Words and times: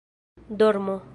dormo 0.49 1.01